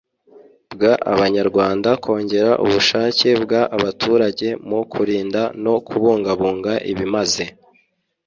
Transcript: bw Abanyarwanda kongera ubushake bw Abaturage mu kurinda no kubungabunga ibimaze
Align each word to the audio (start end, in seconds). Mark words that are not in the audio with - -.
bw 0.73 0.81
Abanyarwanda 1.13 1.89
kongera 2.03 2.51
ubushake 2.65 3.29
bw 3.43 3.51
Abaturage 3.77 4.47
mu 4.69 4.79
kurinda 4.91 5.41
no 5.63 5.73
kubungabunga 5.87 6.73
ibimaze 6.91 7.45